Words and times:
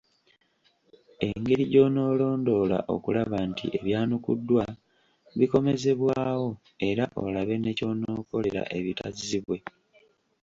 Engeri 1.27 1.63
gy’onoolondoola 1.71 2.77
okulaba 2.93 3.37
nti 3.49 3.65
ebyanukuddwa 3.77 4.63
bikomezebwawo 5.37 6.49
era 6.89 7.05
olabe 7.25 7.55
ne 7.59 7.71
ky’onookolera 7.77 8.61
ebitazzibwe. 8.77 9.57